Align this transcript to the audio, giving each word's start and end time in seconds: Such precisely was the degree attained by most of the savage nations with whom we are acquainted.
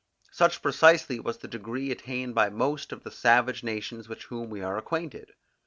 Such 0.31 0.63
precisely 0.63 1.19
was 1.19 1.37
the 1.37 1.47
degree 1.47 1.91
attained 1.91 2.33
by 2.33 2.49
most 2.49 2.91
of 2.91 3.03
the 3.03 3.11
savage 3.11 3.61
nations 3.61 4.09
with 4.09 4.23
whom 4.23 4.49
we 4.49 4.63
are 4.63 4.75
acquainted. 4.79 5.33